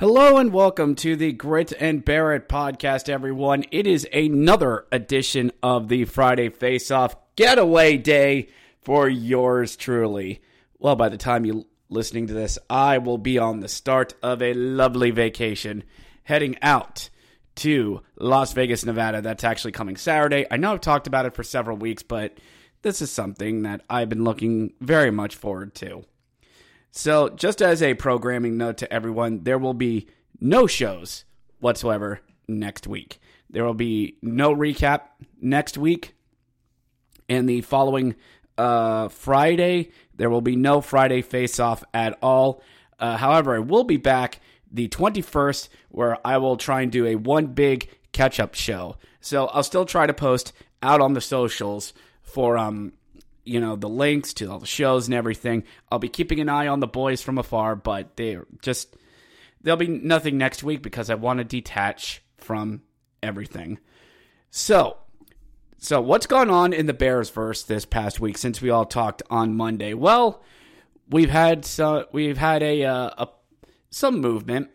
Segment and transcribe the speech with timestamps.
[0.00, 3.66] Hello and welcome to the Grit and Bear It podcast, everyone.
[3.70, 8.48] It is another edition of the Friday Face Off Getaway Day
[8.80, 10.40] for yours truly.
[10.78, 14.40] Well, by the time you're listening to this, I will be on the start of
[14.40, 15.84] a lovely vacation
[16.22, 17.10] heading out
[17.56, 19.20] to Las Vegas, Nevada.
[19.20, 20.46] That's actually coming Saturday.
[20.50, 22.38] I know I've talked about it for several weeks, but
[22.80, 26.06] this is something that I've been looking very much forward to.
[26.92, 30.08] So, just as a programming note to everyone, there will be
[30.40, 31.24] no shows
[31.60, 33.20] whatsoever next week.
[33.48, 35.02] There will be no recap
[35.40, 36.14] next week.
[37.28, 38.16] And the following
[38.58, 42.60] uh, Friday, there will be no Friday face off at all.
[42.98, 47.14] Uh, however, I will be back the 21st where I will try and do a
[47.14, 48.96] one big catch up show.
[49.20, 52.92] So, I'll still try to post out on the socials for um
[53.50, 55.64] you know the links to all the shows and everything.
[55.90, 58.96] I'll be keeping an eye on the boys from afar, but they just
[59.60, 62.82] there'll be nothing next week because I want to detach from
[63.22, 63.78] everything.
[64.50, 64.98] So,
[65.78, 69.22] so what's gone on in the Bears verse this past week since we all talked
[69.30, 69.94] on Monday?
[69.94, 70.42] Well,
[71.08, 73.28] we've had so we've had a, uh, a
[73.90, 74.70] some movement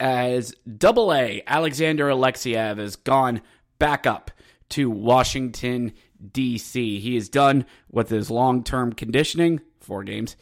[0.00, 3.42] as Double A Alexander Alexeyev has gone
[3.78, 4.32] back up
[4.70, 5.92] to Washington
[6.32, 7.00] DC.
[7.00, 10.36] He is done with his long term conditioning, four games,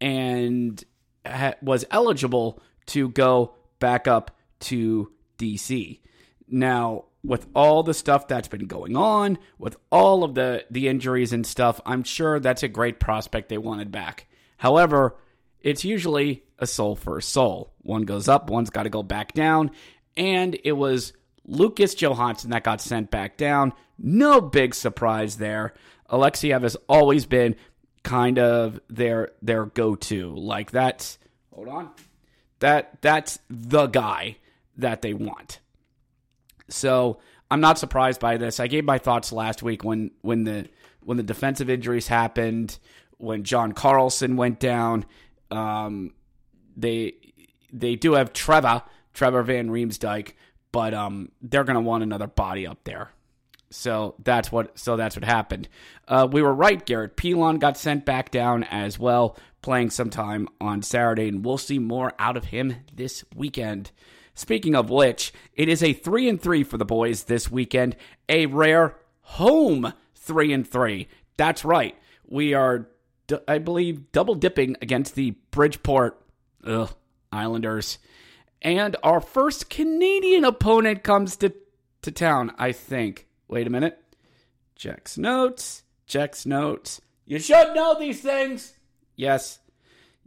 [0.00, 0.82] and
[1.26, 6.00] ha- was eligible to go back up to DC.
[6.48, 11.32] Now, with all the stuff that's been going on, with all of the, the injuries
[11.32, 14.26] and stuff, I'm sure that's a great prospect they wanted back.
[14.56, 15.16] However,
[15.60, 17.74] it's usually a soul for a soul.
[17.82, 19.70] One goes up, one's got to go back down.
[20.16, 21.12] And it was
[21.44, 23.72] Lucas Johansen that got sent back down.
[23.98, 25.74] No big surprise there.
[26.10, 27.56] Alexeyev has always been
[28.02, 30.34] kind of their their go-to.
[30.34, 31.18] Like that's
[31.52, 31.90] hold on.
[32.60, 34.36] That that's the guy
[34.76, 35.60] that they want.
[36.68, 38.60] So I'm not surprised by this.
[38.60, 40.68] I gave my thoughts last week when when the
[41.00, 42.78] when the defensive injuries happened,
[43.18, 45.04] when John Carlson went down.
[45.50, 46.14] Um,
[46.76, 47.14] they
[47.72, 50.32] they do have Trevor Trevor Van Riemsdyk,
[50.72, 53.10] but um, they're going to want another body up there.
[53.70, 55.68] So that's what so that's what happened.
[56.08, 56.84] Uh, we were right.
[56.84, 61.78] Garrett Pilon got sent back down as well, playing sometime on Saturday, and we'll see
[61.78, 63.92] more out of him this weekend.
[64.34, 67.94] Speaking of which, it is a three and three for the boys this weekend.
[68.28, 71.08] A rare home three and three.
[71.36, 71.96] That's right.
[72.26, 72.88] We are,
[73.46, 76.20] I believe, double dipping against the Bridgeport
[76.64, 76.92] ugh,
[77.30, 77.98] Islanders.
[78.62, 81.54] And our first Canadian opponent comes to,
[82.02, 83.26] to town, I think.
[83.48, 83.98] Wait a minute.
[84.76, 85.82] Checks notes.
[86.06, 87.00] Checks notes.
[87.26, 88.74] You should know these things.
[89.16, 89.60] Yes.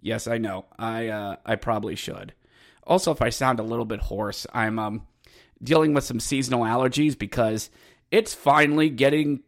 [0.01, 0.65] Yes, I know.
[0.77, 2.33] I uh, I probably should.
[2.85, 5.07] Also, if I sound a little bit hoarse, I'm um
[5.63, 7.69] dealing with some seasonal allergies because
[8.11, 9.41] it's finally getting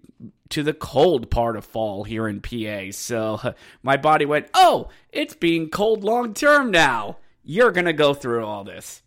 [0.49, 2.91] to the cold part of fall here in PA.
[2.91, 8.13] So my body went, "Oh, it's being cold long term now." You're going to go
[8.13, 9.03] through all this.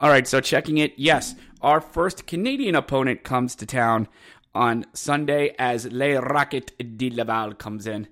[0.00, 0.94] All right, so checking it.
[0.96, 4.08] Yes, our first Canadian opponent comes to town
[4.54, 8.08] on Sunday as Le Rocket de Laval comes in.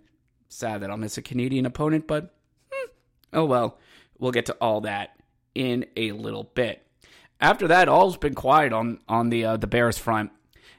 [0.48, 2.34] Sad that I'll miss a Canadian opponent, but
[2.72, 2.90] hmm,
[3.32, 3.78] oh well.
[4.18, 5.10] We'll get to all that
[5.54, 6.82] in a little bit.
[7.40, 10.30] After that, all's been quiet on on the uh, the Bears front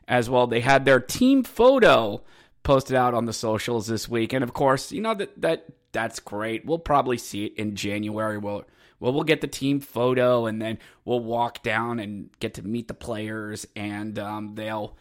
[0.08, 0.48] as well.
[0.48, 2.22] They had their team photo
[2.64, 6.20] posted out on the socials this week, and of course, you know that that That's
[6.20, 6.66] great.
[6.66, 8.38] We'll probably see it in January.
[8.38, 8.66] We'll
[9.00, 12.88] well, we'll get the team photo and then we'll walk down and get to meet
[12.88, 14.98] the players and um, they'll,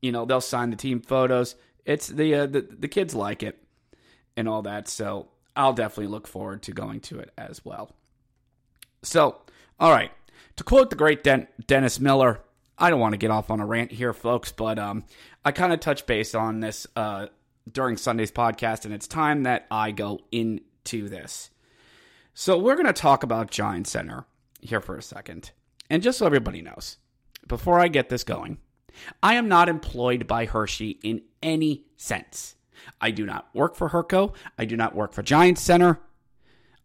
[0.00, 1.54] you know, they'll sign the team photos.
[1.84, 3.62] It's the, uh, the the kids like it
[4.36, 4.88] and all that.
[4.88, 7.92] So I'll definitely look forward to going to it as well.
[9.02, 9.42] So,
[9.78, 10.10] all right.
[10.56, 12.40] To quote the great Den- Dennis Miller,
[12.78, 15.04] I don't want to get off on a rant here, folks, but um,
[15.44, 17.26] I kind of touched base on this uh,
[17.70, 21.50] during Sunday's podcast, and it's time that I go into this.
[22.34, 24.26] So, we're going to talk about Giant Center
[24.60, 25.52] here for a second.
[25.88, 26.96] And just so everybody knows,
[27.46, 28.58] before I get this going,
[29.22, 32.56] I am not employed by Hershey in any sense.
[33.00, 34.34] I do not work for Herco.
[34.58, 36.00] I do not work for Giant Center.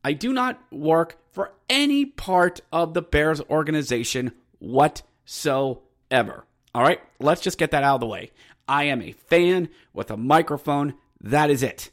[0.04, 6.46] I do not work for any part of the Bears organization whatsoever.
[6.74, 8.31] All right, let's just get that out of the way.
[8.69, 10.94] I am a fan with a microphone.
[11.19, 11.89] That is it.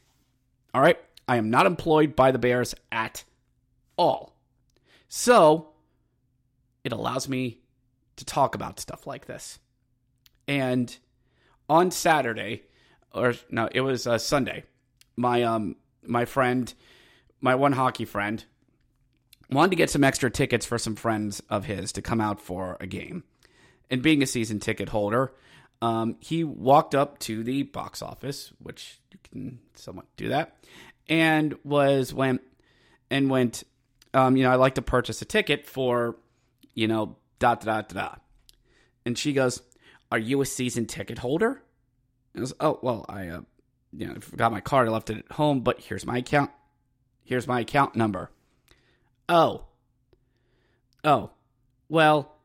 [0.75, 3.25] All right, I am not employed by the Bears at
[3.96, 4.37] all.
[5.08, 5.70] So
[6.84, 7.61] it allows me
[8.17, 9.58] to talk about stuff like this.
[10.46, 10.94] And
[11.69, 12.64] on Saturday,
[13.14, 14.64] or no, it was uh, Sunday,
[15.17, 16.73] my um my friend,
[17.40, 18.44] my one hockey friend,
[19.50, 22.76] wanted to get some extra tickets for some friends of his to come out for
[22.81, 23.25] a game.
[23.90, 25.32] And being a season ticket holder,
[25.82, 30.56] um, he walked up to the box office, which you can somewhat do that,
[31.08, 32.43] and was went
[33.11, 33.64] and went.
[34.14, 36.17] Um, you know, I like to purchase a ticket for,
[36.75, 38.23] you know, dot dot dot.
[39.05, 39.62] And she goes,
[40.11, 41.62] "Are you a season ticket holder?"
[42.34, 43.40] I was, "Oh, well, I, uh,
[43.93, 44.88] you know, I forgot my card.
[44.88, 46.50] I left it at home, but here's my account.
[47.25, 48.31] Here's my account number."
[49.28, 49.67] Oh.
[51.05, 51.31] Oh.
[51.88, 52.37] Well,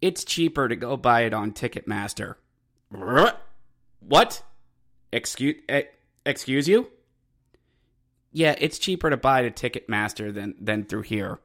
[0.00, 2.36] it's cheaper to go buy it on Ticketmaster.
[4.00, 4.42] What?
[5.12, 5.82] Excuse eh,
[6.26, 6.88] excuse you?
[8.32, 11.40] Yeah, it's cheaper to buy at Ticketmaster than than through here.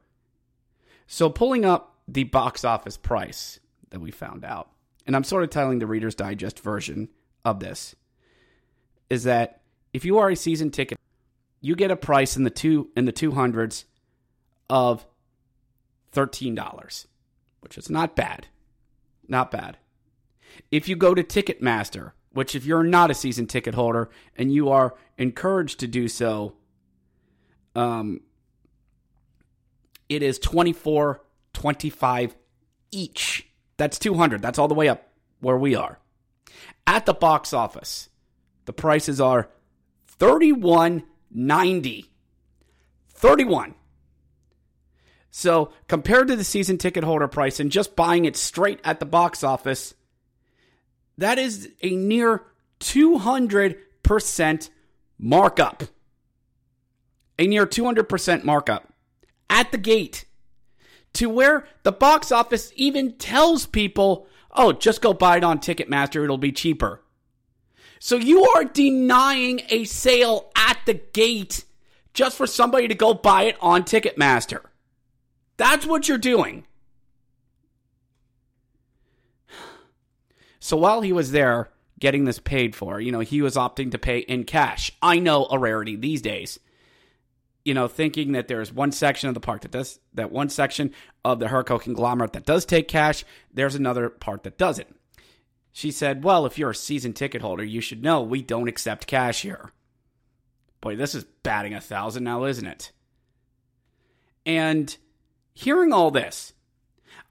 [1.06, 3.60] So pulling up the box office price
[3.90, 4.70] that we found out,
[5.06, 7.08] and I'm sort of telling the Reader's Digest version
[7.44, 7.94] of this,
[9.08, 9.60] is that
[9.92, 10.98] if you are a season ticket,
[11.60, 13.84] you get a price in the two in the two hundreds
[14.68, 15.04] of
[16.14, 17.06] $13,
[17.60, 18.46] which is not bad.
[19.28, 19.76] Not bad.
[20.70, 24.68] If you go to Ticketmaster, which if you're not a season ticket holder and you
[24.70, 26.54] are encouraged to do so,
[27.74, 28.20] um,
[30.08, 31.20] it is 24
[31.52, 32.36] 25
[32.90, 33.46] each.
[33.76, 34.40] That's 200.
[34.42, 35.08] That's all the way up
[35.40, 35.98] where we are.
[36.86, 38.08] At the box office,
[38.64, 39.48] the prices are
[40.18, 42.06] 31.90.
[43.14, 43.74] 31.
[45.32, 49.06] So, compared to the season ticket holder price and just buying it straight at the
[49.06, 49.94] box office,
[51.20, 52.42] that is a near
[52.80, 54.70] 200%
[55.18, 55.82] markup.
[57.38, 58.92] A near 200% markup
[59.48, 60.24] at the gate
[61.12, 66.24] to where the box office even tells people, oh, just go buy it on Ticketmaster,
[66.24, 67.02] it'll be cheaper.
[67.98, 71.64] So you are denying a sale at the gate
[72.14, 74.62] just for somebody to go buy it on Ticketmaster.
[75.58, 76.64] That's what you're doing.
[80.60, 83.98] So while he was there getting this paid for, you know, he was opting to
[83.98, 84.92] pay in cash.
[85.02, 86.60] I know a rarity these days.
[87.64, 90.92] You know, thinking that there's one section of the park that does that one section
[91.24, 94.96] of the Herco conglomerate that does take cash, there's another part that doesn't.
[95.72, 99.06] She said, Well, if you're a season ticket holder, you should know we don't accept
[99.06, 99.72] cash here.
[100.80, 102.92] Boy, this is batting a thousand now, isn't it?
[104.46, 104.96] And
[105.60, 106.54] Hearing all this,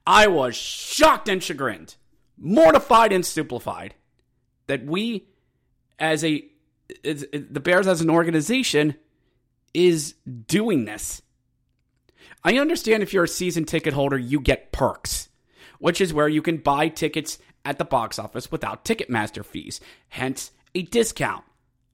[0.06, 1.96] I was shocked and chagrined,
[2.40, 3.96] mortified and stupefied
[4.68, 5.28] that we,
[5.98, 6.46] as a,
[7.04, 8.96] as, the Bears as an organization,
[9.74, 10.16] is
[10.48, 11.22] doing this.
[12.44, 15.30] I understand if you're a season ticket holder, you get perks,
[15.80, 20.52] which is where you can buy tickets at the box office without Ticketmaster fees, hence
[20.74, 21.44] a discount.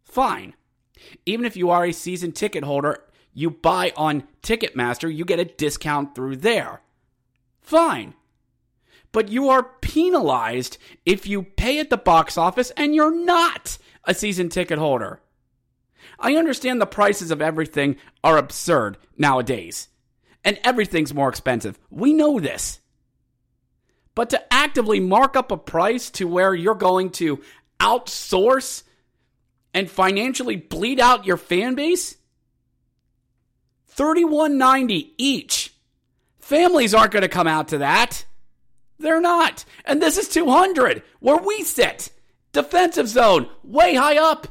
[0.04, 0.54] Fine.
[1.26, 3.00] Even if you are a season ticket holder
[3.36, 6.82] you buy on Ticketmaster, you get a discount through there.
[7.62, 8.16] Fine.
[9.16, 14.14] But you are penalized if you pay at the box office and you're not a
[14.14, 15.22] season ticket holder.
[16.20, 17.96] I understand the prices of everything
[18.26, 19.88] are absurd nowadays,
[20.44, 21.80] and everything's more expensive.
[21.90, 22.82] We know this.
[24.16, 27.42] But to actively mark up a price to where you're going to
[27.80, 28.84] outsource
[29.74, 32.18] and financially bleed out your fan base?
[33.88, 35.74] 3190 each.
[36.40, 38.26] Families aren't going to come out to that.
[38.98, 39.66] They're not.
[39.86, 42.12] And this is 200 where we sit.
[42.52, 44.48] Defensive zone, way high up.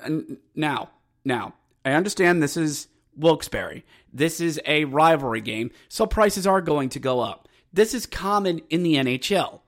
[0.00, 0.90] And now,
[1.24, 1.54] now,
[1.84, 3.82] I understand this is Wilkes-Barre.
[4.12, 7.48] This is a rivalry game, so prices are going to go up.
[7.72, 9.60] This is common in the NHL.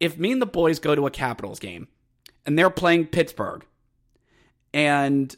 [0.00, 1.88] If me and the boys go to a Capitals game
[2.44, 3.64] and they're playing Pittsburgh
[4.72, 5.34] and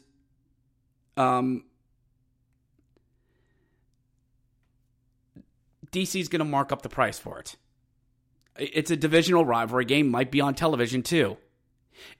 [1.15, 1.63] um
[5.97, 7.55] DC's going to mark up the price for it.
[8.59, 11.37] It's a divisional rivalry game, might be on television too.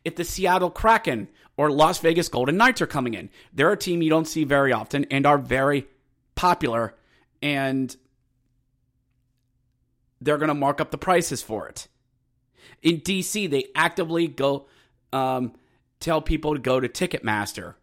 [0.04, 4.02] If the Seattle Kraken or Las Vegas Golden Knights are coming in, they're a team
[4.02, 5.88] you don't see very often and are very
[6.34, 6.96] popular,
[7.42, 7.96] and
[10.22, 11.88] they're going to mark up the prices for it.
[12.82, 14.68] In DC, they actively go
[15.14, 15.54] um,
[16.00, 17.76] tell people to go to Ticketmaster.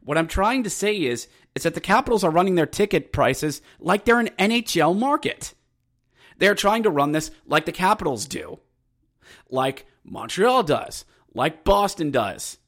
[0.00, 3.60] What I'm trying to say is, is that the Capitals are running their ticket prices
[3.80, 5.54] like they're an NHL market.
[6.38, 8.60] They're trying to run this like the Capitals do,
[9.50, 12.58] like Montreal does, like Boston does,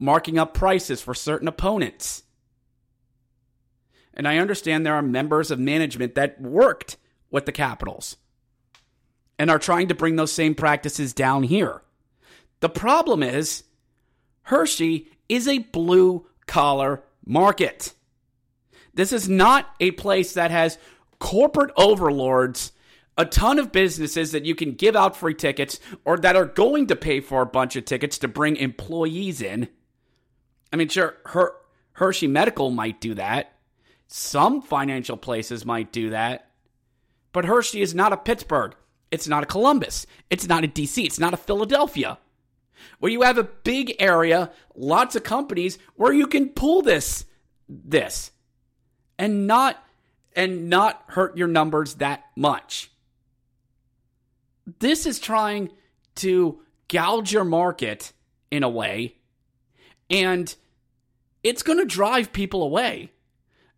[0.00, 2.24] marking up prices for certain opponents.
[4.12, 6.96] And I understand there are members of management that worked
[7.30, 8.16] with the Capitals
[9.38, 11.82] and are trying to bring those same practices down here.
[12.58, 13.62] The problem is,
[14.42, 17.93] Hershey is a blue collar market.
[18.94, 20.78] This is not a place that has
[21.18, 22.72] corporate overlords,
[23.16, 26.86] a ton of businesses that you can give out free tickets or that are going
[26.88, 29.68] to pay for a bunch of tickets to bring employees in.
[30.72, 31.54] I mean, sure, Her-
[31.92, 33.52] Hershey Medical might do that.
[34.06, 36.50] Some financial places might do that.
[37.32, 38.74] But Hershey is not a Pittsburgh.
[39.10, 40.06] It's not a Columbus.
[40.30, 41.04] It's not a DC.
[41.04, 42.18] It's not a Philadelphia.
[42.98, 47.24] Where you have a big area, lots of companies where you can pull this
[47.68, 48.30] this
[49.18, 49.82] and not
[50.36, 52.90] and not hurt your numbers that much.
[54.80, 55.70] This is trying
[56.16, 58.12] to gouge your market
[58.50, 59.16] in a way
[60.10, 60.54] and
[61.42, 63.10] it's going to drive people away.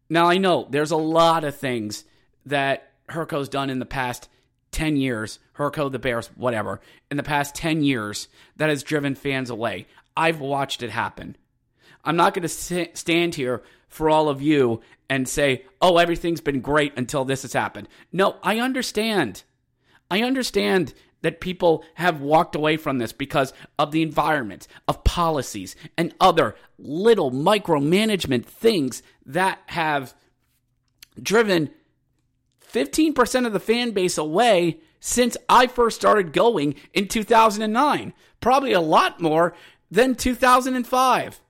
[0.09, 2.05] Now I know there's a lot of things
[2.47, 4.29] that Herco's done in the past
[4.73, 9.51] 10 years, Herco, the Bears, whatever, in the past 10 years that has driven fans
[9.51, 9.87] away.
[10.17, 11.37] I've watched it happen.
[12.07, 16.61] I'm not going to stand here for all of you and say, oh, everything's been
[16.61, 17.89] great until this has happened.
[18.13, 19.43] No, I understand.
[20.11, 25.75] I understand that people have walked away from this because of the environment, of policies,
[25.99, 30.15] and other little micromanagement things that have
[31.21, 31.71] driven
[32.73, 38.13] 15% of the fan base away since I first started going in 2009.
[38.41, 39.55] Probably a lot more
[39.91, 41.41] than 2005.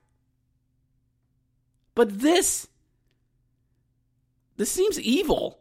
[1.97, 2.67] But this
[4.55, 5.57] this seems evil.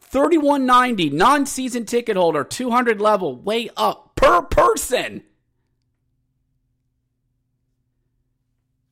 [0.00, 5.22] 3190 non-season ticket holder 200 level way up per person.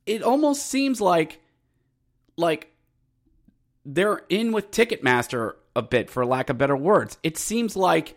[0.05, 1.41] It almost seems like
[2.37, 2.71] like
[3.83, 7.17] they're in with Ticketmaster a bit for lack of better words.
[7.23, 8.15] It seems like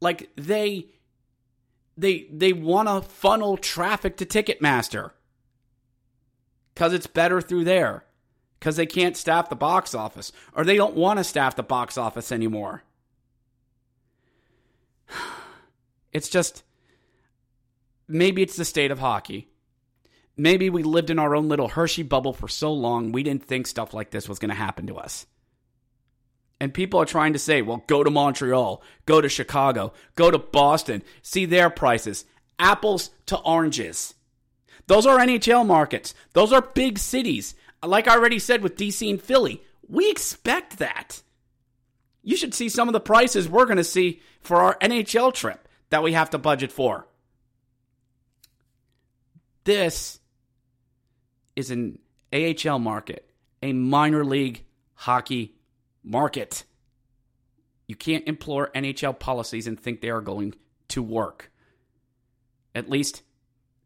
[0.00, 0.86] like they
[1.98, 5.10] they they want to funnel traffic to Ticketmaster
[6.80, 8.04] cuz it's better through there
[8.60, 11.98] cuz they can't staff the box office or they don't want to staff the box
[11.98, 12.84] office anymore.
[16.12, 16.64] It's just
[18.08, 19.48] maybe it's the state of hockey.
[20.36, 23.68] Maybe we lived in our own little Hershey bubble for so long, we didn't think
[23.68, 25.26] stuff like this was going to happen to us.
[26.60, 30.38] And people are trying to say, well, go to Montreal, go to Chicago, go to
[30.38, 32.26] Boston, see their prices.
[32.58, 34.14] Apples to oranges.
[34.90, 36.16] Those are NHL markets.
[36.32, 37.54] Those are big cities.
[37.80, 41.22] Like I already said with DC and Philly, we expect that.
[42.24, 45.68] You should see some of the prices we're going to see for our NHL trip
[45.90, 47.06] that we have to budget for.
[49.62, 50.18] This
[51.54, 52.00] is an
[52.32, 53.30] AHL market,
[53.62, 55.54] a minor league hockey
[56.02, 56.64] market.
[57.86, 60.56] You can't implore NHL policies and think they are going
[60.88, 61.52] to work.
[62.74, 63.22] At least,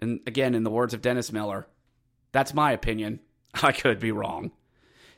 [0.04, 1.66] and again, in the words of Dennis Miller,
[2.30, 3.20] that's my opinion.
[3.62, 4.52] I could be wrong.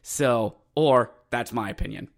[0.00, 2.08] So, or that's my opinion.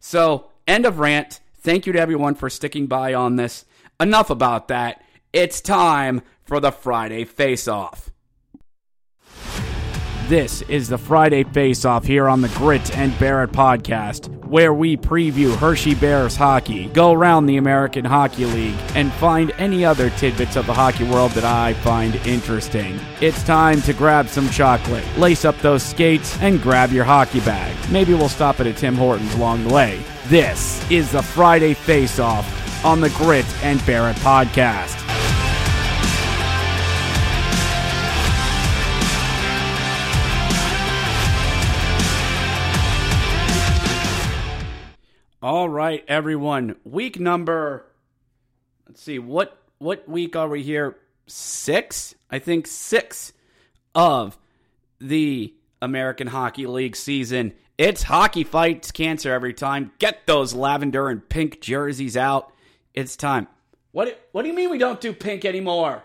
[0.00, 1.40] So, end of rant.
[1.60, 3.64] Thank you to everyone for sticking by on this.
[4.00, 5.02] Enough about that.
[5.32, 8.10] It's time for the Friday Face Off.
[10.28, 14.72] This is the Friday Face Off here on the Grit and Bear It podcast, where
[14.72, 20.10] we preview Hershey Bears hockey, go around the American Hockey League, and find any other
[20.10, 22.98] tidbits of the hockey world that I find interesting.
[23.20, 27.76] It's time to grab some chocolate, lace up those skates, and grab your hockey bag.
[27.90, 30.02] Maybe we'll stop at a Tim Hortons along the way.
[30.26, 35.07] This is the Friday Face Off on the Grit and Bear It podcast.
[45.48, 46.76] All right, everyone.
[46.84, 47.86] Week number.
[48.86, 50.98] Let's see what what week are we here?
[51.26, 53.32] Six, I think six
[53.94, 54.36] of
[55.00, 57.54] the American Hockey League season.
[57.78, 59.90] It's hockey fights cancer every time.
[59.98, 62.52] Get those lavender and pink jerseys out.
[62.92, 63.48] It's time.
[63.92, 66.02] What what do you mean we don't do pink anymore?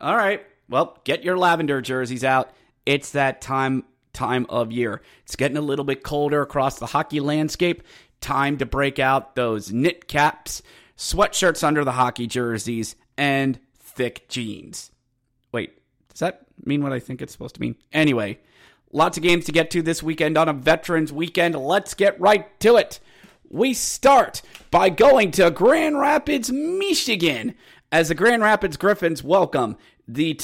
[0.00, 0.44] All right.
[0.68, 2.50] Well, get your lavender jerseys out.
[2.84, 3.84] It's that time
[4.16, 5.02] time of year.
[5.22, 7.82] It's getting a little bit colder across the hockey landscape.
[8.20, 10.62] Time to break out those knit caps,
[10.96, 14.90] sweatshirts under the hockey jerseys, and thick jeans.
[15.52, 17.76] Wait, does that mean what I think it's supposed to mean?
[17.92, 18.38] Anyway,
[18.90, 21.54] lots of games to get to this weekend on a Veterans Weekend.
[21.54, 22.98] Let's get right to it.
[23.48, 27.54] We start by going to Grand Rapids, Michigan,
[27.92, 29.76] as the Grand Rapids Griffins welcome
[30.08, 30.38] the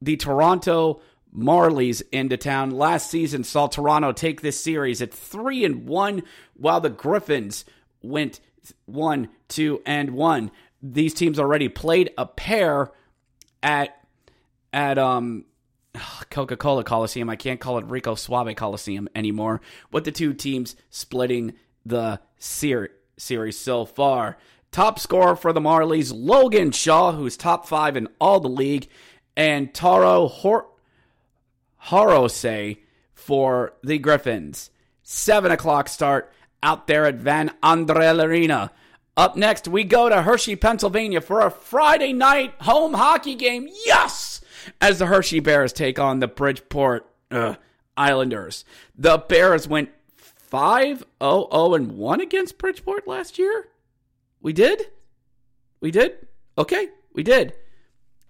[0.00, 1.00] the Toronto
[1.36, 2.70] Marlies into town.
[2.70, 6.22] Last season saw Toronto take this series at three and one,
[6.54, 7.64] while the Griffins
[8.02, 8.40] went
[8.86, 10.50] one, two, and one.
[10.82, 12.90] These teams already played a pair
[13.62, 13.90] at
[14.72, 15.44] at um
[16.30, 17.28] Coca Cola Coliseum.
[17.28, 19.60] I can't call it Rico Suave Coliseum anymore.
[19.92, 24.38] With the two teams splitting the ser- series so far.
[24.72, 28.88] Top scorer for the Marlies, Logan Shaw, who's top five in all the league,
[29.36, 30.28] and Taro
[31.86, 32.78] Hirose
[33.14, 34.70] for the Griffins.
[35.02, 38.72] 7 o'clock start out there at Van Andel Arena.
[39.16, 43.68] Up next, we go to Hershey, Pennsylvania for a Friday night home hockey game.
[43.86, 44.40] Yes!
[44.80, 47.54] As the Hershey Bears take on the Bridgeport uh,
[47.96, 48.64] Islanders.
[48.96, 53.68] The Bears went 5 0 0 and 1 against Bridgeport last year.
[54.40, 54.82] We did?
[55.80, 56.26] We did?
[56.58, 57.54] Okay, we did.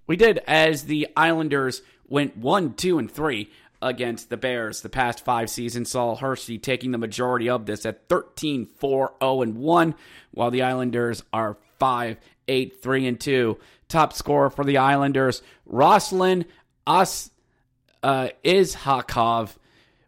[0.07, 3.51] We did as the Islanders went 1 2 and 3
[3.83, 4.81] against the Bears.
[4.81, 9.43] The past five seasons saw Hershey taking the majority of this at 13 4 0
[9.43, 9.95] and 1,
[10.31, 12.17] while the Islanders are 5
[12.49, 13.59] 8 3 and 2.
[13.89, 16.45] Top scorer for the Islanders, Ruslan
[16.87, 17.31] Us
[18.03, 19.57] uh, Iskhakov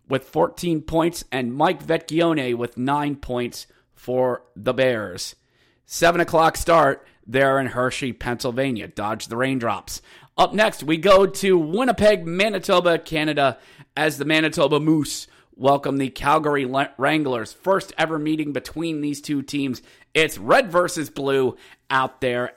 [0.08, 5.34] with 14 points, and Mike Vecchione with 9 points for the Bears.
[5.86, 8.88] 7 o'clock start there in Hershey, Pennsylvania.
[8.88, 10.02] Dodge the raindrops.
[10.36, 13.58] Up next, we go to Winnipeg, Manitoba, Canada,
[13.96, 16.64] as the Manitoba Moose welcome the Calgary
[16.96, 17.52] Wranglers.
[17.52, 19.82] First ever meeting between these two teams.
[20.14, 21.56] It's red versus blue
[21.90, 22.54] out there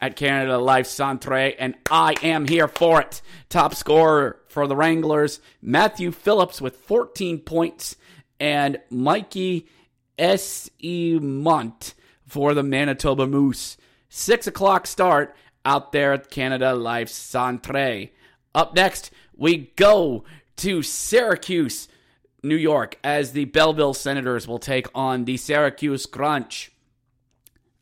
[0.00, 3.22] at Canada Life Centre, and I am here for it.
[3.48, 7.96] Top scorer for the Wranglers, Matthew Phillips with 14 points,
[8.38, 9.66] and Mikey
[10.18, 10.68] S.
[10.78, 11.18] E.
[11.18, 11.94] Munt
[12.26, 13.78] for the Manitoba Moose.
[14.14, 18.08] Six o'clock start out there at Canada Life Centre.
[18.54, 20.24] Up next, we go
[20.56, 21.88] to Syracuse,
[22.42, 26.72] New York, as the Belleville Senators will take on the Syracuse Crunch.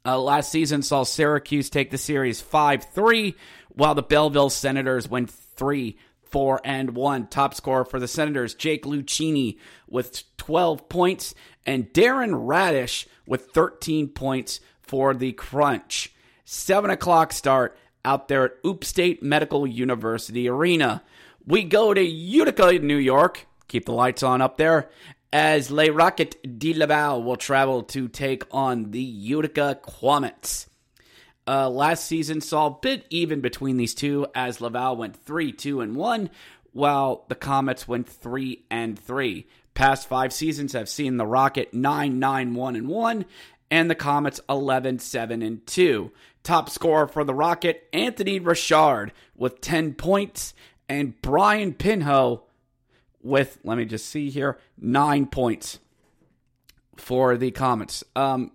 [0.07, 3.35] Uh, last season saw Syracuse take the series 5 3,
[3.71, 7.27] while the Belleville Senators went 3 4 and 1.
[7.27, 11.35] Top scorer for the Senators, Jake Lucchini, with 12 points,
[11.67, 16.15] and Darren Raddysh with 13 points for the Crunch.
[16.53, 21.01] 7 o'clock start out there at Upstate Medical University Arena.
[21.47, 23.47] We go to Utica, New York.
[23.69, 24.91] Keep the lights on up there.
[25.33, 30.69] As Le Rocket de Laval will travel to take on the Utica Comets.
[31.47, 35.81] Uh, last season saw a bit even between these two as Laval went 3 2
[35.81, 36.31] and 1,
[36.73, 39.47] while the Comets went 3 and 3.
[39.75, 43.25] Past five seasons have seen the Rocket 9 9 1 and 1,
[43.71, 46.11] and the Comets 11 7 and 2.
[46.43, 50.55] Top scorer for the Rocket, Anthony Richard, with 10 points,
[50.89, 52.43] and Brian Pinho
[53.23, 55.79] with, let me just see here, 9 points
[56.97, 58.03] for the Comets.
[58.17, 58.53] Um,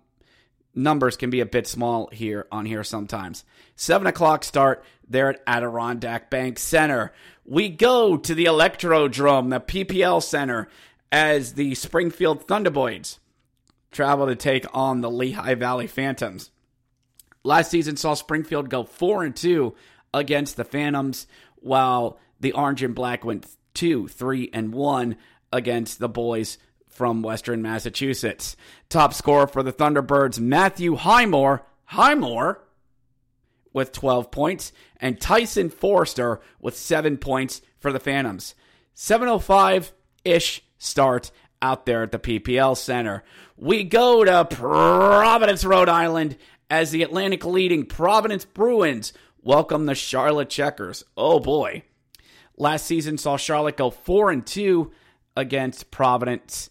[0.74, 3.44] numbers can be a bit small here on here sometimes.
[3.76, 7.12] 7 o'clock start there at Adirondack Bank Center.
[7.44, 10.68] We go to the Electrodrome, the PPL Center,
[11.12, 13.18] as the Springfield Thunderbirds
[13.90, 16.50] travel to take on the Lehigh Valley Phantoms.
[17.44, 19.74] Last season saw Springfield go 4 and 2
[20.12, 25.16] against the Phantoms, while the Orange and Black went 2, 3 and 1
[25.52, 28.56] against the boys from Western Massachusetts.
[28.88, 32.64] Top scorer for the Thunderbirds, Matthew Highmore, Highmore
[33.72, 38.54] with 12 points, and Tyson Foerster with 7 points for the Phantoms.
[38.94, 39.92] 705
[40.24, 41.30] ish start
[41.66, 43.24] out there at the PPL Center.
[43.56, 46.36] We go to Providence, Rhode Island,
[46.70, 51.04] as the Atlantic leading Providence Bruins welcome the Charlotte Checkers.
[51.16, 51.82] Oh boy.
[52.56, 54.92] Last season saw Charlotte go 4 and 2
[55.36, 56.70] against Providence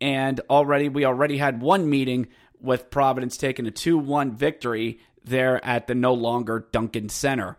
[0.00, 2.28] And already, we already had one meeting
[2.60, 7.58] with Providence taking a 2 1 victory there at the no longer Duncan Center.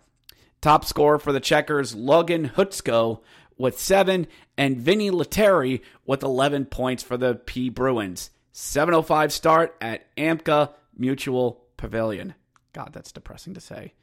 [0.62, 3.22] Top scorer for the Checkers, Logan Hutsko
[3.62, 8.32] with seven, and Vinny Lettieri with 11 points for the P Bruins.
[8.54, 12.34] 7.05 start at Amica Mutual Pavilion.
[12.74, 13.93] God, that's depressing to say.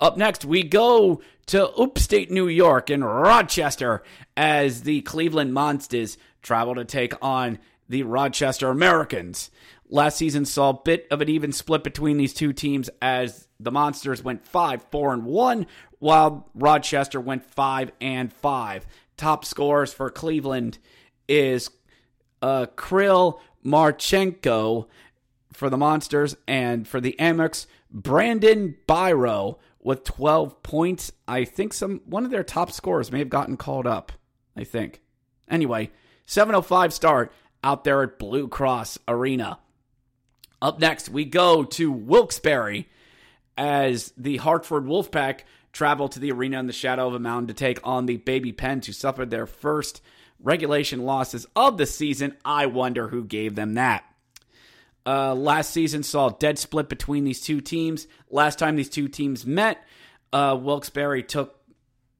[0.00, 4.02] Up next, we go to upstate New York in Rochester
[4.36, 9.50] as the Cleveland Monsters travel to take on the Rochester Americans.
[9.92, 13.70] Last season saw a bit of an even split between these two teams as the
[13.70, 15.66] Monsters went 5 4 and 1
[15.98, 18.86] while Rochester went 5 and 5.
[19.18, 20.78] Top scores for Cleveland
[21.28, 21.68] is
[22.40, 24.86] uh, Kirill Marchenko
[25.52, 31.12] for the Monsters and for the Amerks Brandon Biro with 12 points.
[31.28, 34.10] I think some one of their top scorers may have gotten called up.
[34.56, 35.02] I think.
[35.50, 35.90] Anyway,
[36.24, 37.30] 705 start
[37.62, 39.58] out there at Blue Cross Arena.
[40.62, 42.86] Up next, we go to Wilkes-Barre
[43.58, 45.40] as the Hartford Wolfpack
[45.72, 48.52] travel to the arena in the shadow of a mountain to take on the Baby
[48.52, 50.00] Pens, who suffered their first
[50.40, 52.36] regulation losses of the season.
[52.44, 54.04] I wonder who gave them that.
[55.04, 58.06] Uh, last season saw a dead split between these two teams.
[58.30, 59.82] Last time these two teams met,
[60.32, 61.58] uh, Wilkes-Barre took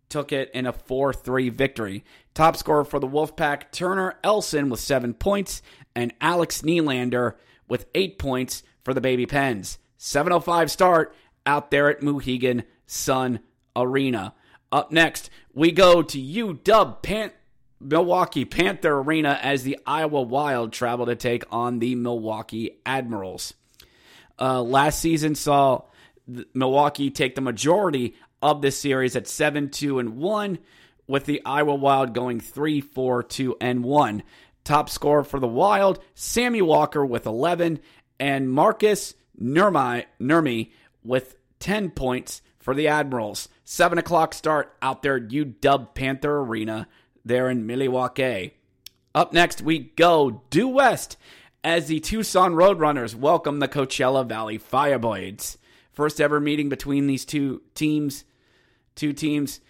[0.08, 2.04] took it in a 4-3 victory.
[2.34, 5.62] Top scorer for the Wolfpack, Turner Elson with seven points,
[5.94, 7.36] and Alex Nylander
[7.72, 9.78] with eight points for the Baby Pens.
[9.98, 13.40] 7.05 start out there at Mohegan Sun
[13.74, 14.34] Arena.
[14.70, 17.32] Up next, we go to UW Pan-
[17.80, 23.54] Milwaukee Panther Arena as the Iowa Wild travel to take on the Milwaukee Admirals.
[24.38, 25.84] Uh, last season saw
[26.52, 30.58] Milwaukee take the majority of this series at 7 2 and 1,
[31.06, 34.22] with the Iowa Wild going 3 4 2 and 1.
[34.64, 37.80] Top scorer for the Wild, Sammy Walker with 11,
[38.20, 40.70] and Markus Nurmi, Nurmi
[41.02, 43.48] with 10 points for the Admirals.
[43.64, 46.86] 7 o'clock start out there at UW Panther Arena
[47.24, 48.54] there in Milwaukee.
[49.14, 51.16] Up next, we go due west
[51.64, 55.56] as the Tucson Roadrunners welcome the Coachella Valley Firebirds.
[55.92, 58.24] First ever meeting between these two teams,
[58.94, 59.60] two teams,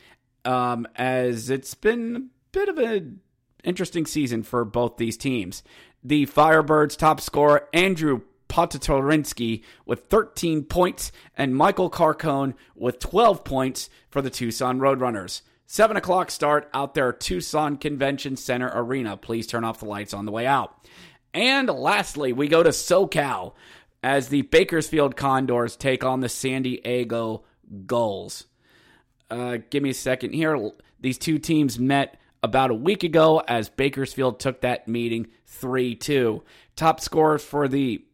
[0.44, 2.20] um, as it's been a
[2.52, 3.20] bit of an
[3.64, 5.62] interesting season for both these teams.
[6.02, 13.88] The Firebirds top scorer Andrew Potatorinski with 13 points and Michael Carcone with 12 points
[14.10, 15.42] for the Tucson Roadrunners.
[15.66, 19.16] 7 o'clock start out there Tucson Convention Center Arena.
[19.16, 20.86] Please turn off the lights on the way out.
[21.32, 23.54] And lastly, we go to SoCal
[24.02, 27.44] as the Bakersfield Condors take on the San Diego
[27.86, 28.44] Gulls.
[29.30, 30.72] Uh, give me a second here.
[31.00, 36.42] These two teams met about a week ago as Bakersfield took that meeting 3 2.
[36.76, 38.04] Top scores for the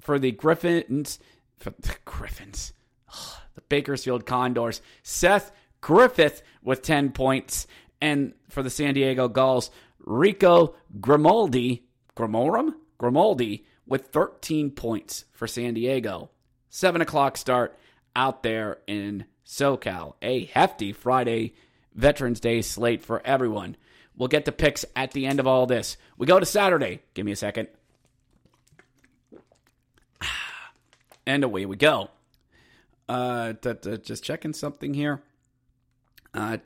[0.00, 1.18] for the Griffins
[1.58, 2.72] for the Griffins.
[3.08, 4.80] Ugh, the Bakersfield Condors.
[5.02, 7.66] Seth Griffith with 10 points.
[8.00, 11.84] And for the San Diego Gulls, Rocco Grimaldi,
[12.16, 12.74] Grimorum?
[12.96, 16.30] Grimaldi with 13 points for San Diego.
[16.68, 17.76] 7 o'clock start
[18.14, 20.14] out there in SoCal.
[20.22, 21.54] A hefty Friday
[21.98, 23.76] Veterans Day slate for everyone.
[24.16, 25.96] We'll get the picks at the end of all this.
[26.16, 27.00] We go to Saturday.
[27.12, 27.68] Give me a second.
[31.26, 32.08] And away we go.
[33.06, 35.20] Uh, just checking something here.
[36.32, 36.56] Uh.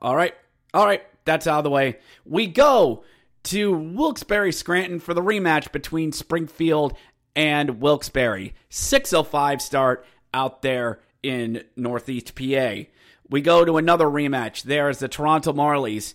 [0.00, 0.32] All right.
[0.72, 1.02] All right.
[1.24, 1.98] That's out of the way.
[2.24, 3.02] We go
[3.44, 6.96] to Wilkes-Barre Scranton for the rematch between Springfield
[7.34, 8.52] and Wilkes-Barre.
[8.68, 12.84] 605 start out there in Northeast PA.
[13.28, 14.62] We go to another rematch.
[14.62, 16.14] There's the Toronto Marlies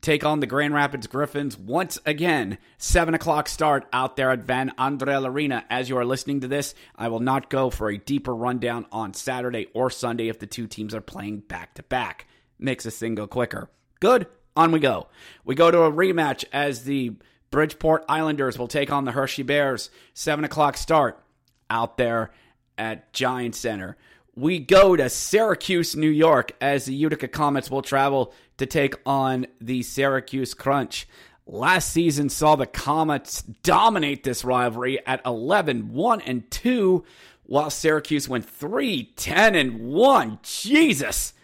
[0.00, 2.58] take on the Grand Rapids Griffins once again.
[2.78, 5.64] 7 o'clock start out there at Van Andel Arena.
[5.70, 9.14] As you are listening to this, I will not go for a deeper rundown on
[9.14, 12.26] Saturday or Sunday if the two teams are playing back to back.
[12.58, 13.70] Makes this thing go quicker.
[14.00, 14.26] Good.
[14.56, 15.06] On we go.
[15.44, 17.12] We go to a rematch as the
[17.50, 19.90] Bridgeport Islanders will take on the Hershey Bears.
[20.14, 21.22] 7 o'clock start
[21.70, 22.30] out there
[22.76, 23.96] at Giant Center.
[24.38, 29.48] We go to Syracuse, New York, as the Utica Comets will travel to take on
[29.60, 31.08] the Syracuse Crunch.
[31.44, 37.04] Last season saw the Comets dominate this rivalry at 11 1 and 2,
[37.46, 40.38] while Syracuse went 3 10 and 1.
[40.44, 41.34] Jesus!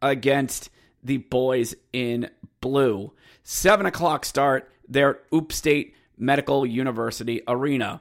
[0.00, 0.70] Against
[1.04, 2.30] the boys in
[2.62, 3.12] blue.
[3.42, 8.00] 7 o'clock start there at Upstate Medical University Arena.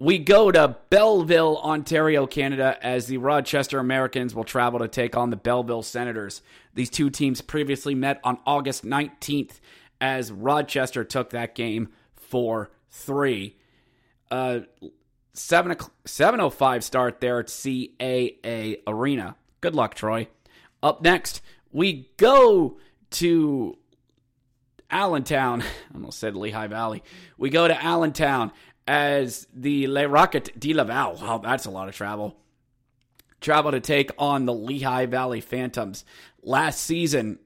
[0.00, 5.30] We go to Belleville, Ontario, Canada, as the Rochester Americans will travel to take on
[5.30, 6.40] the Belleville Senators.
[6.72, 9.58] These two teams previously met on August 19th
[10.00, 13.56] as Rochester took that game 4 3.
[14.30, 14.60] Uh,
[15.32, 19.34] 7 705 start there at CAA Arena.
[19.60, 20.28] Good luck, Troy.
[20.80, 22.78] Up next, we go
[23.10, 23.76] to
[24.90, 25.62] Allentown.
[25.90, 27.02] I almost said Lehigh Valley.
[27.36, 28.52] We go to Allentown
[28.88, 31.16] as the Le Rocket de Laval.
[31.16, 32.36] Wow, that's a lot of travel.
[33.40, 36.04] Travel to take on the Lehigh Valley Phantoms.
[36.42, 37.38] Last season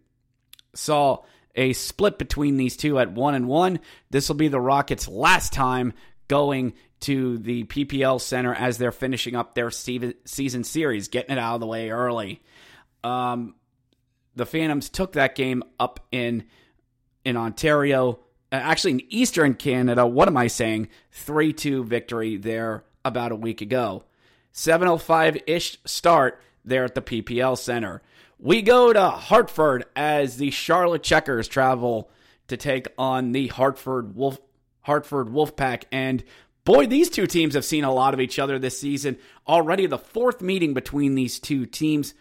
[0.75, 1.25] saw
[1.55, 3.81] a split between these two at one and one.
[4.11, 5.93] This will be the Rockets' last time
[6.29, 11.57] going to the PPL Center as they're finishing up their season series, getting it out
[11.57, 12.41] of the way early.
[13.03, 13.57] Um,
[14.37, 16.45] the Phantoms took that game up in
[17.25, 18.21] in Ontario,
[18.53, 20.07] Uh, actually in Eastern Canada.
[20.07, 20.89] What am I saying?
[21.11, 24.05] Three two victory there about a week ago.
[24.53, 28.03] 7:05 ish start there at the PPL Center.
[28.39, 32.11] We go to Hartford as the Charlotte Checkers travel
[32.49, 34.39] to take on the Hartford Wolf
[34.83, 36.23] Hartford Wolfpack and
[36.65, 39.17] boy these two teams have seen a lot of each other this season.
[39.49, 42.13] Already the fourth meeting between these two teams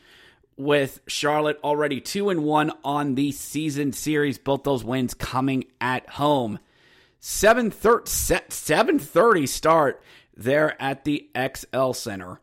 [0.58, 6.10] with Charlotte already 2 and 1 on the season series both those wins coming at
[6.10, 6.60] home.
[7.22, 10.04] 7:30 start
[10.36, 12.42] there at the XL Center.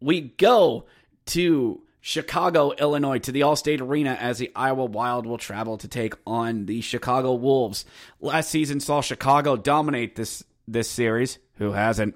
[0.00, 0.84] We go
[1.26, 6.12] to Chicago, Illinois, to the Allstate Arena as the Iowa Wild will travel to take
[6.26, 7.86] on the Chicago Wolves.
[8.20, 11.38] Last season saw Chicago dominate this this series.
[11.56, 12.14] Who hasn't?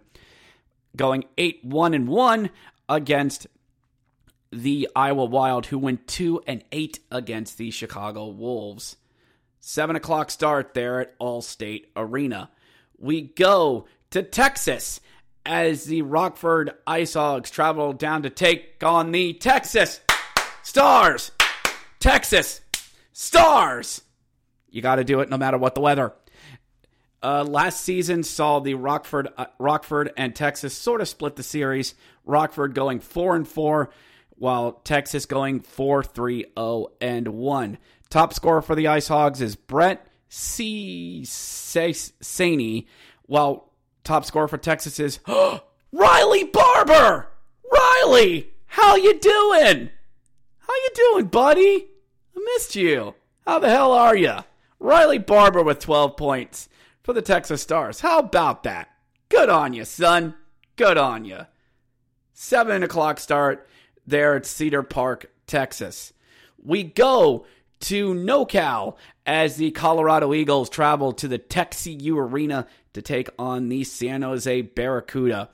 [0.94, 2.50] Going eight one and one
[2.86, 3.46] against
[4.50, 8.96] the Iowa Wild, who went two and eight against the Chicago Wolves.
[9.60, 12.50] Seven o'clock start there at Allstate Arena.
[12.98, 15.00] We go to Texas
[15.44, 20.00] as the Rockford Ice Hogs travel down to take on the Texas
[20.62, 21.32] Stars.
[22.00, 22.60] Texas
[23.12, 24.02] Stars.
[24.70, 26.12] You got to do it no matter what the weather.
[27.22, 31.94] Uh, last season saw the Rockford, uh, Rockford and Texas sort of split the series.
[32.24, 33.90] Rockford going four and four,
[34.38, 37.78] while Texas going four, three, zero, oh, and one.
[38.10, 41.26] Top scorer for the Ice Hogs is Brett Seney,
[43.26, 43.68] while
[44.04, 45.20] Top scorer for Texas is
[45.92, 47.28] Riley Barber.
[47.70, 49.90] Riley, how you doing?
[50.58, 51.88] How you doing, buddy?
[52.36, 53.14] I missed you.
[53.46, 54.36] How the hell are you?
[54.80, 56.68] Riley Barber with 12 points
[57.02, 58.00] for the Texas Stars.
[58.00, 58.88] How about that?
[59.28, 60.34] Good on you, son.
[60.76, 61.40] Good on you.
[62.32, 63.68] 7 o'clock start
[64.08, 66.12] there at Cedar Park, Texas.
[66.62, 67.46] We go
[67.80, 73.84] to NoCal as the Colorado Eagles travel to the TechCU Arena to take on the
[73.84, 75.50] San Jose Barracuda.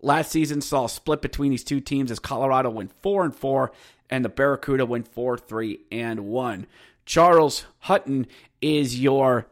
[0.00, 3.72] Last season saw a split between these two teams as Colorado went 4 and 4
[4.08, 6.66] and the Barracuda went 4 3 and 1.
[7.04, 8.26] Charles Hudon
[8.60, 9.46] is your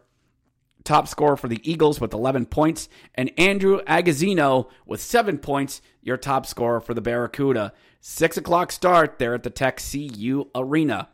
[0.84, 6.16] top scorer for the Eagles with 11 points, and Andrew Agozzino with 7 points, your
[6.16, 7.72] top scorer for the Barracuda.
[8.06, 11.08] 6 o'clock start there at the Tech CU Arena.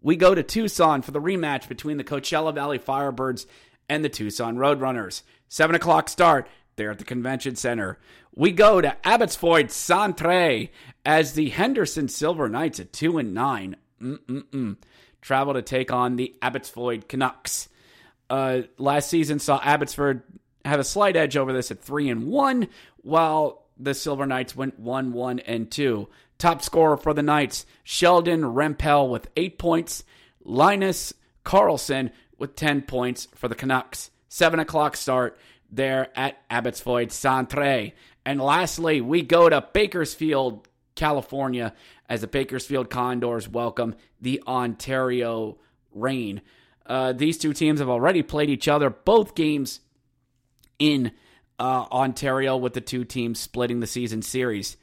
[0.00, 3.46] We go to Tucson for the rematch between the Coachella Valley Firebirds
[3.88, 5.22] and the Tucson Roadrunners.
[5.48, 7.98] 7 o'clock start there at the Convention Center.
[8.32, 10.68] We go to Abbotsford Centre
[11.04, 13.76] as the Henderson Silver Knights at 2 and 9.
[14.00, 14.76] Mm-mm-mm.
[15.20, 17.68] Travel to take on the Abbotsford Canucks.
[18.30, 20.22] Uh, last season saw Abbotsford
[20.64, 24.78] have a slight edge over this at 3 and 1, while the Silver Knights went
[24.78, 26.08] 1 1 and 2.
[26.38, 30.04] Top scorer for the Knights, Sheldon Rempal with eight points.
[30.42, 31.12] Linus
[31.44, 34.10] Karlsson with 10 points for the Canucks.
[34.28, 35.38] 7 o'clock start
[35.70, 37.92] there at Abbotsford Centre.
[38.24, 41.74] And lastly, we go to Bakersfield, California,
[42.08, 45.58] as the Bakersfield Condors welcome the Ontario
[45.92, 46.42] Reign.
[46.86, 49.80] Uh, these two teams have already played each other, both games
[50.78, 51.12] in
[51.60, 54.76] uh, Ontario, with the two teams splitting the season series.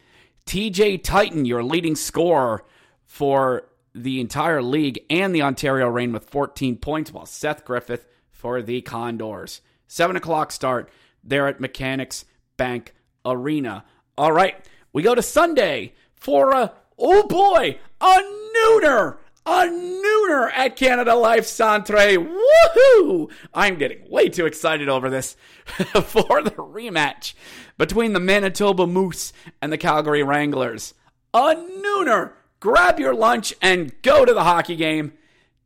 [0.46, 2.64] TJ Tynan, your leading scorer
[3.04, 8.62] for the entire league and the Ontario Reign with 14 points, while Seth Griffith for
[8.62, 9.62] the Condors.
[9.88, 10.90] 7 o'clock start
[11.24, 12.26] there at Mechanics
[12.58, 12.94] Bank
[13.26, 13.84] Arena.
[14.18, 14.64] All right,
[14.94, 18.22] we go to Sunday for a, oh boy, a
[18.56, 21.96] nooner a nooner at Canada Life Centre.
[21.96, 23.32] Woohoo!
[23.54, 27.34] I'm getting way too excited over this for the rematch
[27.78, 29.32] between the Manitoba Moose
[29.62, 30.94] and the Calgary Wranglers.
[31.34, 32.34] A nooner.
[32.60, 35.14] Grab your lunch and go to the hockey game.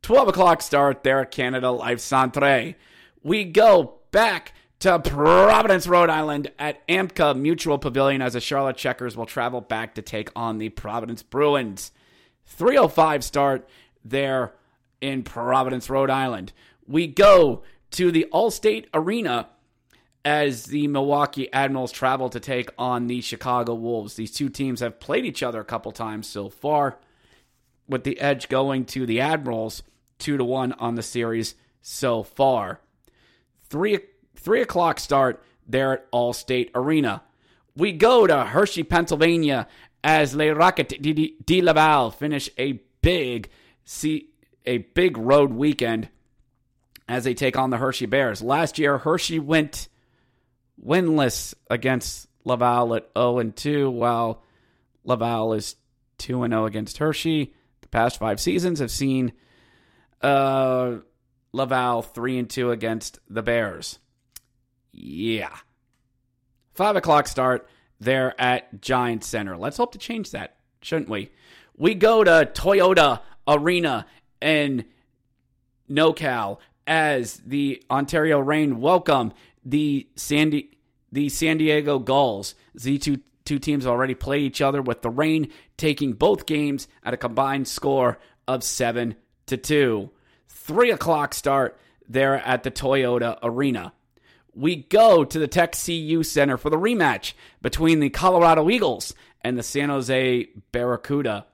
[0.02, 2.76] 12 o'clock start there at Canada Life Centre.
[3.24, 9.16] We go back to Providence, Rhode Island at Amica Mutual Pavilion as the Charlotte Checkers
[9.16, 11.90] will travel back to take on the Providence Bruins.
[12.46, 13.68] 305 start
[14.04, 14.52] there
[15.00, 16.52] in Providence, Rhode Island.
[16.86, 19.48] We go to the Allstate Arena
[20.24, 24.14] as the Milwaukee Admirals travel to take on the Chicago Wolves.
[24.14, 26.98] These two teams have played each other a couple times so far,
[27.88, 29.82] with the edge going to the Admirals,
[30.18, 32.80] two to one on the series so far.
[33.68, 33.98] Three
[34.36, 37.22] three o'clock start there at Allstate Arena.
[37.76, 39.66] We go to Hershey, Pennsylvania,
[40.04, 43.48] as Les Rockets de Laval finish a big
[43.84, 44.28] see
[44.64, 46.08] a big road weekend
[47.08, 48.42] as they take on the Hershey Bears.
[48.42, 49.88] Last year, Hershey went
[50.84, 54.42] winless against Laval at 0 and 2, while
[55.04, 55.76] Laval is
[56.18, 57.54] 2 and 0 against Hershey.
[57.82, 59.32] The past five seasons have seen
[60.20, 60.96] uh,
[61.52, 63.98] Laval 3 and 2 against the Bears.
[64.92, 65.56] Yeah.
[66.74, 67.68] Five o'clock start
[68.02, 69.56] there at Giant Center.
[69.56, 71.30] Let's hope to change that, shouldn't we?
[71.76, 74.06] We go to Toyota Arena
[74.40, 74.84] in
[75.90, 79.32] NoCal as the Ontario Reign welcome
[79.64, 80.62] the San,
[81.12, 82.54] the San Diego Gulls.
[82.74, 87.14] The two, two teams already play each other with the Reign taking both games at
[87.14, 89.14] a combined score of 7
[89.46, 90.10] to 2.
[90.48, 93.92] 3 o'clock start there at the Toyota Arena.
[94.54, 99.58] We go to the Tech CU Center for the rematch between the Colorado Eagles and
[99.58, 101.46] the San Jose Barracuda.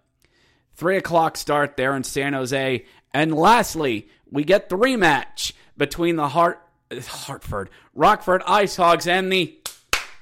[0.74, 2.84] 3 o'clock start there in San Jose.
[3.12, 6.61] And lastly, we get the rematch between the Hart,
[6.92, 9.58] Hartford, Rockford Ice Hogs and the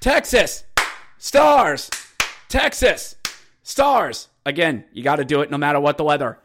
[0.01, 0.65] Texas
[1.19, 1.91] Stars.
[2.49, 3.17] Texas
[3.63, 4.29] Stars.
[4.45, 6.39] Again, you got to do it no matter what the weather.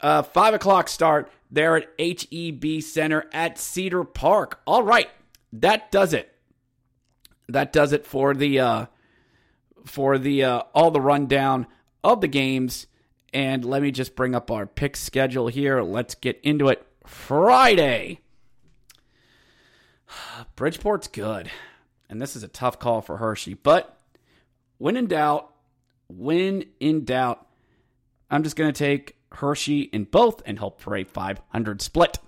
[0.00, 4.60] Uh, five o'clock start there at HEB Center at Cedar Park.
[4.66, 5.10] All right,
[5.52, 6.34] that does it.
[7.48, 8.86] That does it for the uh,
[9.84, 11.66] for the uh, all the rundown
[12.04, 12.86] of the games.
[13.32, 15.82] And let me just bring up our pick schedule here.
[15.82, 16.84] Let's get into it.
[17.06, 18.20] Friday.
[20.56, 21.50] Bridgeport's good.
[22.08, 23.54] And this is a tough call for Hershey.
[23.54, 23.96] But
[24.78, 25.52] when in doubt,
[26.08, 27.46] when in doubt,
[28.30, 32.18] I'm just going to take Hershey in both and hope for a 500 split.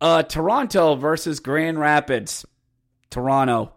[0.00, 2.46] Uh, Toronto versus Grand Rapids.
[3.10, 3.72] Toronto.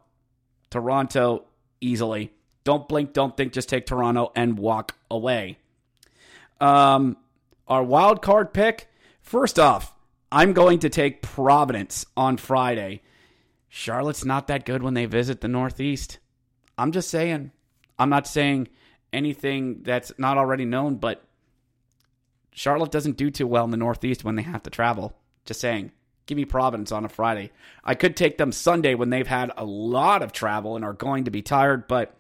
[0.70, 1.46] Toronto
[1.82, 2.32] easily.
[2.64, 5.58] Don't blink, don't think, just take Toronto and walk away.
[6.62, 7.18] Um,
[7.68, 8.88] our wild card pick.
[9.22, 9.94] First off,
[10.32, 13.02] I'm going to take Providence on Friday.
[13.68, 16.20] Charlotte's not that good when they visit the Northeast.
[16.78, 17.52] I'm just saying.
[18.00, 18.70] I'm not saying
[19.12, 21.24] anything that's not already known, but
[22.52, 25.16] Charlotte doesn't do too well in the Northeast when they have to travel.
[25.46, 25.92] Just saying.
[26.26, 27.52] Give me Providence on a Friday.
[27.84, 31.26] I could take them Sunday when they've had a lot of travel and are going
[31.26, 32.18] to be tired, but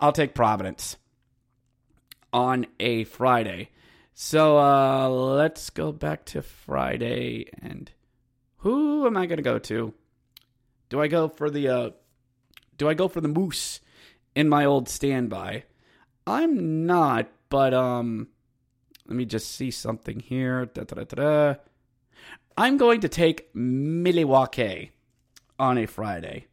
[0.00, 0.96] I'll take Providence
[2.32, 3.70] on a Friday.
[4.14, 7.90] So uh, let's go back to Friday and
[8.58, 9.92] who am I going to go to?
[10.88, 11.90] Do I go for the uh,
[12.76, 13.80] do I go for the moose
[14.34, 15.64] in my old standby?
[16.26, 18.28] I'm not, but um
[19.06, 20.66] let me just see something here.
[20.66, 21.54] Da, da, da,
[22.56, 24.92] I'm going to take Milwaukee
[25.58, 26.46] on a Friday.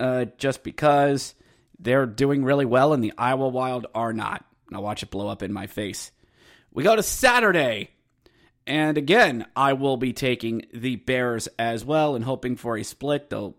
[0.00, 1.34] Uh, just because
[1.78, 4.44] they're doing really well and the Iowa Wild are not.
[4.70, 6.10] Now watch it blow up in my face.
[6.72, 7.90] We go to Saturday.
[8.66, 13.28] And again, I will be taking the Bears as well and hoping for a split,
[13.28, 13.56] though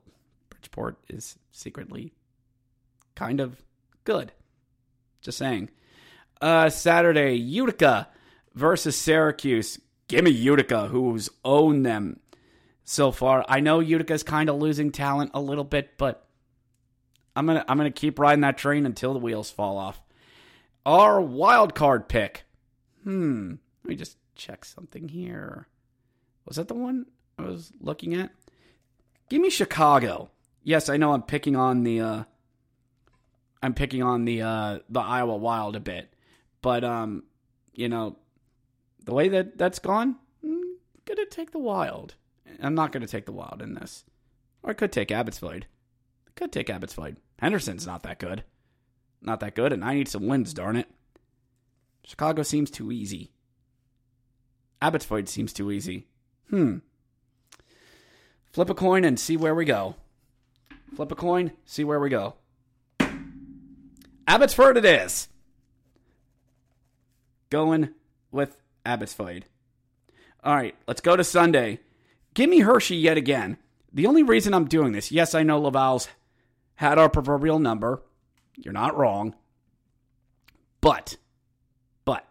[0.50, 2.12] Bridgeport is secretly
[3.13, 3.62] kind of
[4.04, 4.32] good.
[5.21, 5.69] Just saying.
[6.41, 8.10] Uh, Saturday, Utica
[8.55, 9.79] versus Syracuse.
[10.07, 12.19] Give me Utica, who's owned them
[12.83, 13.45] so far.
[13.47, 16.25] I know Utica's kind of losing talent a little bit, but
[17.35, 20.01] I'm gonna I'm gonna keep riding that train until the wheels fall off.
[20.85, 22.43] Our wild card pick.
[23.03, 23.55] Hmm.
[23.83, 25.67] Let me just check something here.
[26.45, 28.31] Was that the one I was looking at?
[29.29, 30.29] Give me Chicago.
[30.63, 32.23] Yes, I know I'm picking on the uh
[33.62, 36.13] I'm picking on the uh the Iowa Wild a bit.
[36.62, 37.23] But um,
[37.73, 38.17] you know,
[39.06, 40.73] the way that that's gone, I'm mm,
[41.06, 42.15] gonna take the Wild.
[42.62, 44.03] I'm not gonna take the Wild in this.
[44.63, 45.67] Or I could take Abbotsford.
[46.35, 47.17] Could take Abbotsford.
[47.39, 48.43] Henderson's not that good.
[49.21, 50.87] Not that good, and I need some wins, darn it.
[52.03, 53.31] Chicago seems too easy.
[54.81, 56.08] Abbotsford seems too easy.
[56.49, 56.77] Hmm.
[58.51, 59.95] Flip a coin and see where we go.
[60.95, 62.35] Flip a coin, see where we go.
[64.27, 65.27] Abbotsford it is
[67.49, 67.89] going
[68.31, 69.46] with Abbotsford.
[70.44, 71.79] All right, let's go to Sunday.
[72.33, 73.58] Give me Hershey yet again.
[73.92, 76.08] The only reason I'm doing this, yes, I know Laval's
[76.75, 78.04] had our proverbial number.
[78.58, 79.36] You're not wrong.
[80.81, 81.17] But,
[82.04, 82.27] but,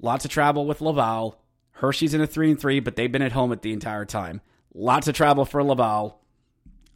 [0.00, 1.40] lots of travel with Laval.
[1.72, 4.40] Hershey's in a three and three, but they've been at home at the entire time.
[4.74, 6.20] Lots of travel for Laval.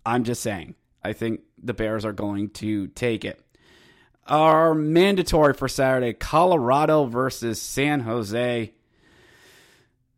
[0.04, 0.74] I'm just saying.
[1.04, 3.40] I think the Bears are going to take it.
[4.26, 8.72] Our mandatory for Saturday Colorado versus San Jose.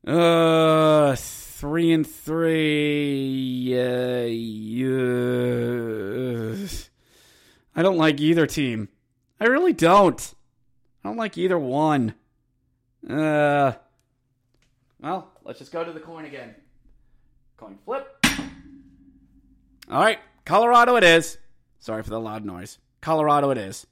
[0.07, 3.73] Uh, three and three.
[3.75, 4.27] Uh,
[6.53, 6.57] uh,
[7.75, 8.89] I don't like either team.
[9.41, 10.35] I really don't.
[11.03, 12.15] I don't like either one.
[13.09, 13.73] Uh,
[15.01, 16.55] well, let's just go to the coin again.
[17.57, 18.25] Coin flip.
[19.91, 21.39] All right, Colorado it is.
[21.79, 22.79] Sorry for the loud noise.
[23.01, 23.87] Colorado it is.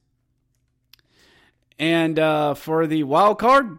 [1.81, 3.78] And uh, for the wild card,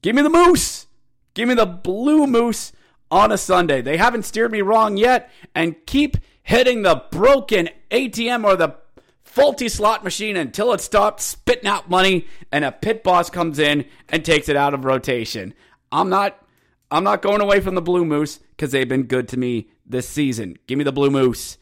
[0.00, 0.86] give me the Moose.
[1.34, 2.72] Give me the Blue Moose
[3.10, 3.82] on a Sunday.
[3.82, 8.74] They haven't steered me wrong yet, and keep hitting the broken ATM or the
[9.22, 13.84] faulty slot machine until it stops spitting out money and a pit boss comes in
[14.08, 15.54] and takes it out of rotation.
[15.92, 16.38] I'm not
[16.90, 20.08] I'm not going away from the Blue Moose because they've been good to me this
[20.08, 20.58] season.
[20.66, 21.58] Give me the Blue Moose.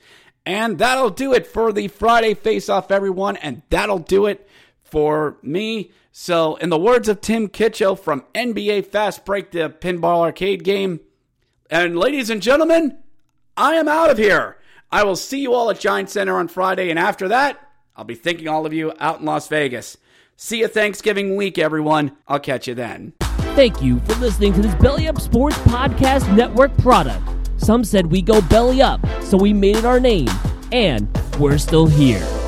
[0.47, 3.37] And that'll do it for the Friday face off, everyone.
[3.37, 4.49] And that'll do it
[4.91, 5.91] for me.
[6.13, 11.01] So, in the words of Tim Kitzrow from NBA Fast Break, the pinball arcade game,
[11.71, 12.99] and ladies and gentlemen,
[13.57, 14.57] I am out of here.
[14.91, 17.59] I will see you all at Giant Center on Friday, and after that,
[17.95, 19.97] I'll be thinking all of you out in Las Vegas.
[20.37, 22.17] See you Thanksgiving week, everyone.
[22.27, 23.13] I'll catch you then.
[23.55, 27.23] Thank you for listening to this Belly Up Sports Podcast Network product.
[27.59, 30.29] Some said we go belly up, so we made it our name,
[30.73, 32.40] and we're still here.